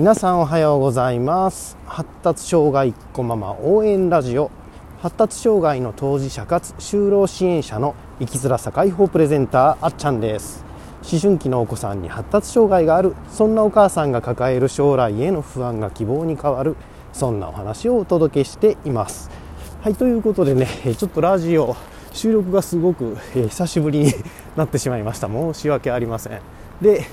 [0.00, 1.76] 皆さんおはようございます。
[1.84, 4.50] 発達障害っ子ママ応援ラジオ。
[5.02, 10.64] 発達障害の当事者かつ就労支援者の生きづらさ解放プレゼンターあっちゃんです。
[11.02, 13.14] 思春期のお子さんに発達障害がある。
[13.30, 16.76] そんなお母さんが抱える将来への不安が希望に変わる。
[17.12, 19.30] そんなお話をお届けしています。
[19.82, 21.76] はいということでねちょっとラジオ
[22.14, 24.14] 収録がすごく、え、久しぶりに
[24.56, 25.28] なってしまいました。
[25.28, 26.40] 申し訳ありません。
[26.80, 27.04] で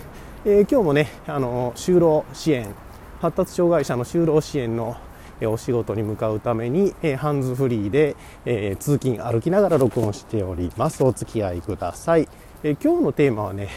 [0.45, 2.73] えー、今日もねあの就労支援
[3.21, 4.95] 発達障害者の就労支援の
[5.41, 11.03] お仕事に向かうために、えー、ハンズフリーで、えー、通勤歩きながら録音しております。
[11.03, 12.27] お付き合いください、
[12.63, 13.70] えー、今日のテーマはね、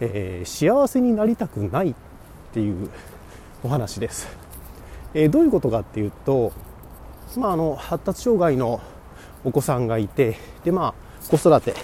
[0.00, 1.94] え幸せになりたくないっ
[2.52, 2.90] ていう
[3.62, 4.28] お話です、
[5.14, 6.52] えどういうことかっていうと、
[7.36, 8.80] まあ、あの発達障害の
[9.44, 11.74] お子さんがいてで、まあ、子育てっ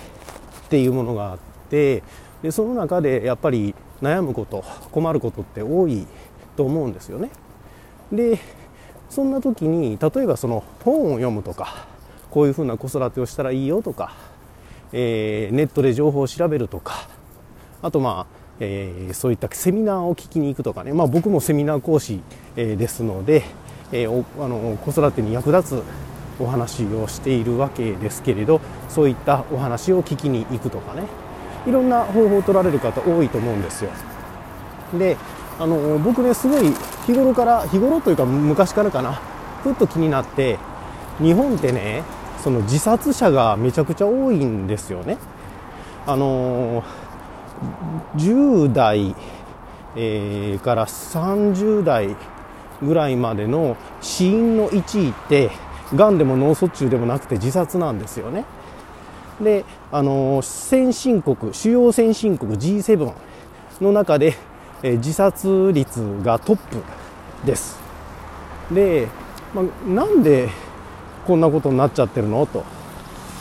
[0.69, 1.39] ていうものがあっ
[1.71, 2.03] て
[2.43, 6.07] でその中でやっぱり悩むこと困ることって多い
[6.57, 7.31] と思うんですよね。
[8.13, 8.39] で
[9.11, 11.87] そんな時に例えばその本を読むとか
[12.31, 14.13] こういうふうな子育てをしたらいいよとか、
[14.93, 17.09] えー、ネットで情報を調べるとか
[17.83, 22.21] あとまあ、えー、そういったセミナーを聞きに行くとかね、まあ、僕もセミナー講師、
[22.57, 23.45] えー、ですので、
[23.93, 25.83] えー、あの子育てに役立つ
[26.39, 31.05] お話をしているわけですけれどそういったお話を聞きに行くとかね
[31.67, 33.91] いろんな方法を取られる方多いと思うんですよ。
[34.99, 35.17] で
[35.59, 36.73] あの僕ねすごい
[37.07, 39.21] 日頃から日頃というか昔からかな
[39.63, 40.59] ふっと気になって
[41.19, 42.03] 日本ってね
[42.39, 45.19] その自殺者がめちゃくちゃ多いんですよね。
[46.07, 46.85] あの
[48.17, 49.17] 10代、
[49.97, 52.15] えー、から30代
[52.83, 55.51] ぐらいまでの死因の1位って
[55.95, 58.45] がんでも脳卒中でもなくて自殺なんですよね。
[59.41, 63.13] で、あの先進国、主要先進国 G7
[63.81, 64.35] の中で、
[64.83, 66.83] え自殺率がトップ
[67.45, 67.79] です。
[68.71, 69.09] で、
[69.55, 70.49] まあ、なんで
[71.27, 72.47] こんなことになっちゃってるの？
[72.47, 72.65] と。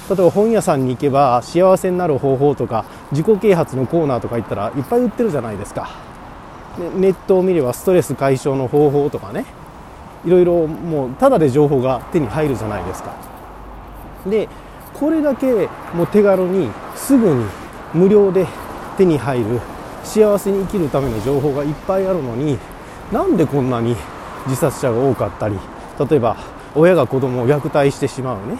[0.09, 5.89] 例えば本屋さんに行けば幸せになる方法とか自己啓発のコーナーとか行ったらいっぱい売ってるじゃないですか。
[6.95, 9.45] ネットを見ればストレス解消の方法とかね
[10.25, 13.15] いろいろもうただで情報が手に入るじゃないですか
[14.25, 14.49] で
[14.99, 17.45] これだけもう手軽にすぐに
[17.93, 18.47] 無料で
[18.97, 19.59] 手に入る
[20.03, 22.57] 幸せに生きるための情報がいっぱいあるのに
[23.11, 23.95] なんでこんなに
[24.45, 25.57] 自殺者が多かったり
[26.09, 26.37] 例えば
[26.75, 28.57] 親が子供を虐待してしまうね。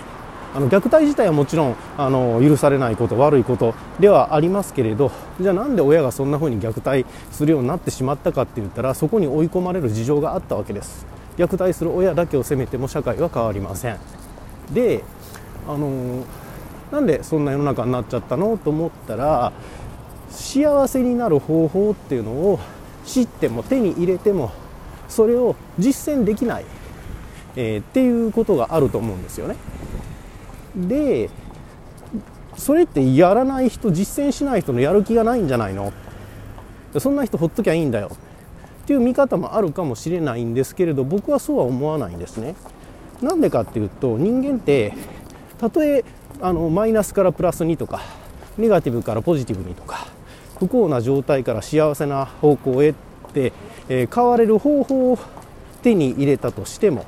[0.53, 11.05] あの虐待自体はもちろんあの許されないこと悪いことではありますけれどじゃあなんで親がそんな風に虐待するようになってしまったかって言ったらそこに追い込まれる事情があったわけです。
[11.37, 13.97] 虐待する親だけを責めても社会は変わりません。
[14.71, 15.03] で
[15.67, 16.25] あの
[16.91, 18.57] なんでそんな世の中になっちゃったの？
[18.57, 19.51] と思ったら
[20.29, 22.59] 幸せになる方法っていうのを
[23.05, 24.51] 知っても手に入れても
[25.07, 26.65] それを実践できない、
[27.55, 29.55] えー、っていうことがあると思うんですよね。
[30.75, 31.29] で
[32.57, 35.93] それってやらない人実践しない人のやる気がないんじゃないの？
[36.99, 42.55] そんな人ほっときゃいいんだよっていう見方もあるかもしれないんですけれど僕はそうは思わないんですね。
[43.21, 44.93] なんでかっていうと人間って
[45.59, 46.03] たとえ
[46.41, 48.01] あのマイナスからプラスにとか
[48.57, 50.07] ネガティブからポジティブにとか
[50.59, 52.93] 不幸な状態から幸せな方向へっ
[53.33, 53.51] て、
[53.89, 55.19] えー、変われる方法を
[55.81, 57.05] 手に入れたとしても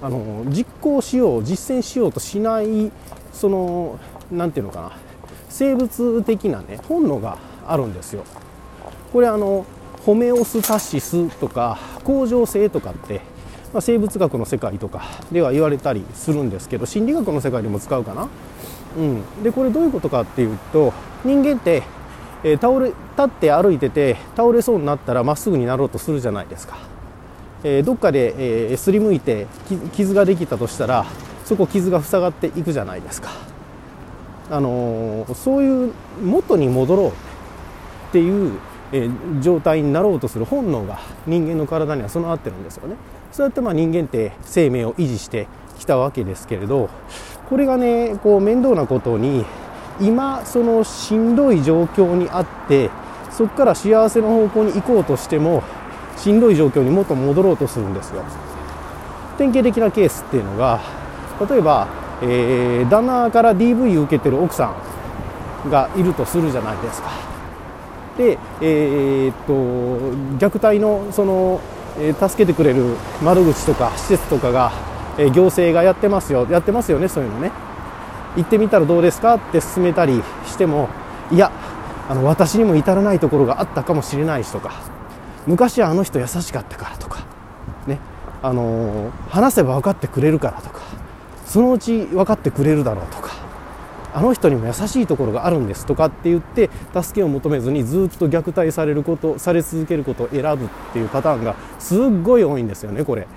[0.00, 2.92] あの実行しよう実践しようとしない
[3.32, 3.98] その
[4.30, 4.92] 何て言うのかな
[5.48, 8.24] 生物的なね本能があるんですよ。
[9.12, 9.66] これあの
[10.04, 13.20] ホメオスタシスとか恒常性とかって
[13.72, 18.28] まあ、生物学の世界とかでは言われたりするんですけど心理学の世界でも使うかな、
[18.96, 20.92] うん、でこれどういうことかっていうと
[21.24, 21.82] 人間って、
[22.44, 26.78] えー、倒れ立って歩いてて倒れそうになったらまっすぐになろうとするじゃないですか、
[27.62, 29.46] えー、どっかで、えー、すりむいて
[29.92, 31.06] 傷ができたとしたら
[31.44, 33.30] そこ傷が塞がっていくじゃないですか。
[34.50, 35.92] あのー、そういう
[36.22, 37.12] 元に戻ろうっ
[38.12, 38.58] ていう
[38.92, 42.96] えー、状態になろうとする本能が人間の体には備わってるんですよね。
[43.32, 45.48] そうやってまあ人間って生命を維持して
[45.78, 46.90] きたわけですけれど
[47.48, 49.44] これがねこう面倒なことに
[50.00, 52.90] 今そのしんどい状況にあって
[53.30, 55.62] そこから幸せの方向に行こうとしても
[56.16, 58.24] しんどい状況にもっと戻ろうとするんですよ。
[59.38, 60.80] 典型的なケースっていうのが
[61.48, 61.86] 例えば、
[62.22, 64.74] えー、旦那から DV 受けてる奥さ
[65.64, 67.10] んがいるとするじゃないですか。
[68.16, 69.52] で、えー、っと
[70.44, 71.60] 虐待のその、
[72.00, 74.72] えー、助けてくれる窓口とか施設とかが、
[75.18, 77.52] えー、行政がやってますよやってますよねそういうのね。
[78.36, 79.34] 行ってみたらどうですか？
[79.34, 80.88] って勧めたりしても
[81.30, 81.50] いや
[82.08, 84.72] あの私にも至らないところがあったかもしれないしとか
[85.46, 87.24] 昔はあの人優しかったからとか
[87.86, 87.98] ね。
[88.40, 90.80] あの話せば分かってくれるからとか
[91.44, 93.27] そのうち分かってくれるだろうとか
[94.18, 96.70] あの人にも優しいところがあるんですとかって言って
[97.00, 103.28] 助けを求めずにずっと虐待されることされ続けることを選ぶっていうパターンがすっごい多いんですよねこれ。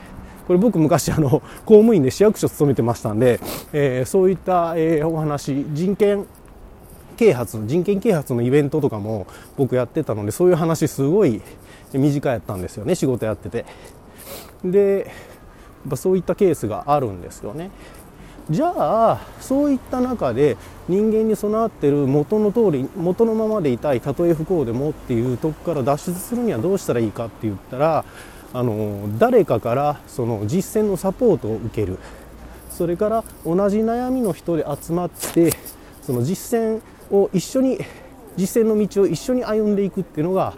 [0.47, 3.39] これ僕昔あの公務員で市役所勤めてましたんで、
[3.73, 6.25] えー、そういった、えー、お話人権
[7.15, 9.27] 啓発人権啓発のイベントとかも
[9.57, 11.43] 僕やってたのでそういう話すごい
[11.93, 13.65] 身近やったんですよね仕事やってて
[14.65, 15.11] で
[15.89, 17.71] やそういったケースがあるんですよね
[18.51, 18.73] じゃ
[19.11, 20.57] あそういった中で
[20.89, 28.03] 人間に備わってる元の通り元のままでいたいたとえ不幸でもっていうとこから脱出するにはどうしたらいいかって言ったら
[28.51, 31.97] あの誰かからその実践のサポートを受ける。
[32.69, 35.53] それから同じ悩みの人で集まって
[36.01, 36.81] その実践
[37.11, 37.77] を一緒に
[38.37, 40.53] 実践の道を一緒に歩んでいくっていうのが、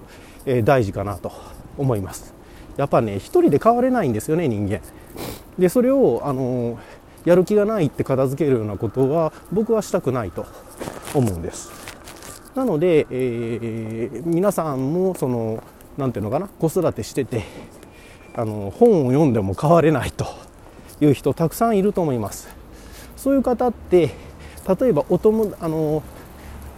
[0.45, 1.31] えー、大事かなと
[1.77, 2.33] 思います。
[2.77, 4.79] やっぱね一人で変われないんですよね人間。
[5.59, 6.79] でそれをあの
[7.25, 10.45] やる気がないって片付けるようなことは僕はしたくないと
[11.13, 11.71] 思うんです。
[12.55, 15.63] なので、えー、皆さんもその
[15.97, 17.43] 何ていうのかな子育てしてて
[18.35, 20.25] あの本を読んでも変われないと
[21.01, 22.49] いう人たくさんいると思います。
[23.15, 24.11] そういう方って
[24.79, 26.03] 例えばお友あの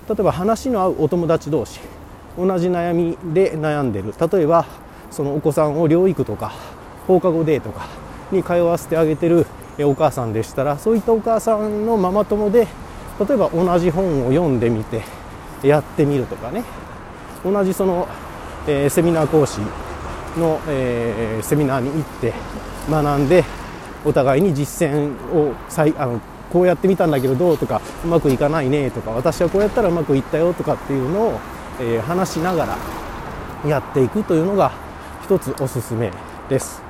[0.08, 1.80] 例えば話の合うお友達同士
[2.38, 4.14] 同じ悩みで悩んでる。
[4.32, 4.66] 例えば
[5.12, 6.54] そのお子さんを療育とか
[7.08, 7.88] 放課後デーとか
[8.32, 9.46] に通わせてあげてる
[9.84, 12.68] お母さんでしたらそういったお母さんのママ友で
[13.20, 15.04] 例えば同じ本を読んでみて
[15.64, 16.64] やってみるとかね
[17.44, 18.08] 同じその、
[18.68, 19.60] えー、セミナー講師
[20.40, 22.34] の、えー、セミナーに行って
[22.90, 23.44] 学んで
[24.06, 31.40] お互いに実践を再あのこうやってみたんだけどどうとかうまくいかないねとか私はこうやったらうまくいったよとかっていうのを、
[31.80, 32.78] えー、話しながら
[33.68, 34.72] やっていくというのが
[35.24, 36.12] 一つおすすめ
[36.50, 36.82] です。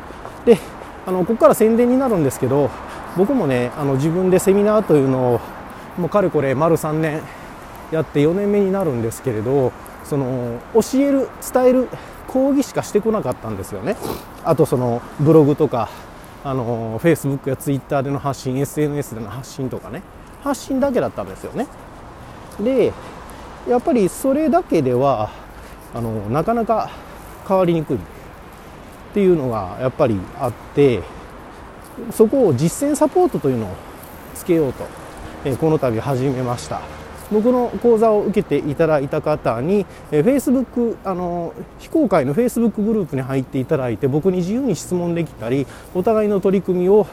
[0.46, 0.60] で
[1.06, 2.70] あのここから宣伝になるんですけど
[3.18, 5.42] 僕もねあの自分でセミナーというのを
[5.98, 7.22] もうかれこれ丸3年
[7.92, 9.72] やって4年目になるんですけれど
[10.04, 11.88] その教える伝える
[12.28, 13.96] 講義しかしてこなかったんですよね。
[14.44, 15.90] あとそのブログとか
[16.44, 20.04] あの Facebook や Twitter での発信 SNS での発信とかね。
[20.44, 21.68] 発信だけだったんですよね。
[22.60, 22.94] で
[23.68, 25.32] やっぱりそれだけでは
[25.94, 26.90] あのなかなか
[27.48, 28.00] 変わりにくい。
[29.16, 31.02] っていうのがやっぱりあって
[32.12, 33.70] そこを実践サポートというのを
[34.34, 34.86] つけようと、
[35.46, 36.82] えこの度始めました。
[37.32, 47.08] 僕の講座を受けていただいた方に、え、Facebook あの非公開の Facebook グループに入っていただいて僕に自由に質問できたりお互いの取り組みを、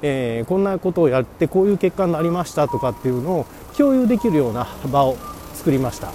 [0.00, 3.46] えー、こんなことをやってこういう結果になりましたとかっていうのを
[3.76, 5.16] 共有できるような場を
[5.54, 6.12] 作りました。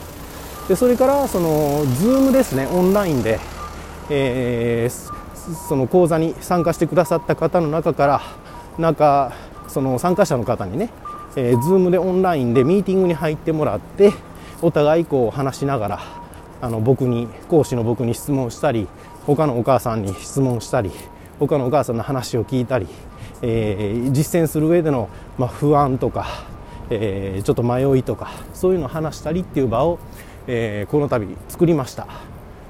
[0.69, 3.41] でそれからその Zoom ですねオンラインで、
[4.09, 5.22] えー、
[5.67, 8.21] その講座に参加してくださった方の中から
[8.77, 9.33] なんか
[9.67, 10.89] その参加者の方にね
[11.35, 14.11] えー、Zoom でオンラインでミーティングに入ってもらって
[14.61, 15.99] お互いこう話しながら
[16.61, 18.87] あの僕に講師の僕に質問したり
[19.25, 20.91] 他のお母さんに質問したり
[21.39, 22.87] 他のお母さんの話を聞いたり、
[23.41, 26.27] えー、実践する上での、まあ、不安とか、
[26.89, 29.99] えー、ちょっと迷いとかそういうのを話したりっていう場を、
[30.47, 32.07] えー、この度作りました。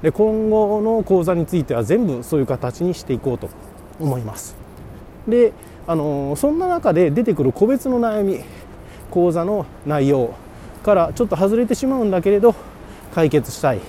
[0.04, 3.48] で今後の講座については全部そういう形にしていこうと
[3.98, 4.54] 思います。
[5.26, 5.54] で
[5.86, 8.40] あのそんな中で出てくる個別の悩み
[9.10, 10.34] 講座の内容
[10.82, 12.54] からちょっと外れてしまうんだけれど
[13.14, 13.80] 解決したい。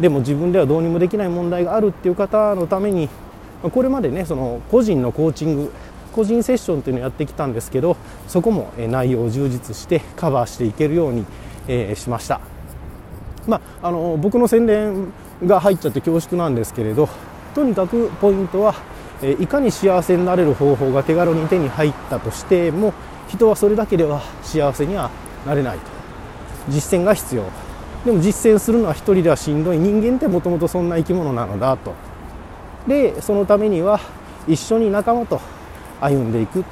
[0.00, 3.10] でも自分ではどうにもできない問題があるっていう方のために
[3.62, 5.72] これまでねその個人のコーチング
[6.14, 11.26] 個人セッションっていうのをやってきたんですけどそこも内容を充実してカバーしていけるように、
[11.68, 12.40] えー、しました、
[13.46, 15.12] まあ、あの僕の宣伝
[15.44, 17.08] が入っちゃって恐縮なんですけれど
[17.54, 18.74] とにかくポイントは
[19.22, 22.94] いかに幸せになれる方法が手軽に手に入ったとしても
[23.28, 25.10] 人はそれだけでは幸せには
[25.46, 25.84] なれないと。
[26.68, 27.44] 実践が必要。
[28.04, 29.78] でも実践するのは一人ではしんどい。
[29.78, 31.94] 人間ってもともとそんな生き物なのだと。
[32.88, 34.00] でそのためには
[34.48, 35.40] 一緒に仲間と
[36.00, 36.64] 歩んでいく、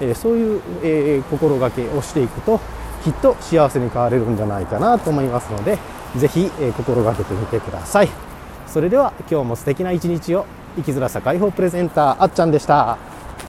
[0.00, 2.60] えそういう、え、心がけをしていくと
[3.04, 5.78] きっと幸せに変われるんじゃないかなと思いますので
[6.16, 8.08] ぜひ、え、心がけてみてください
[8.66, 13.11] それでは今日も素敵な一日を生きづらさ解放プレゼンターあっちゃんでした。